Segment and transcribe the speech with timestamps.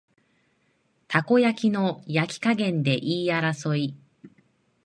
[1.07, 3.95] たこ焼きの焼き加減で言い争い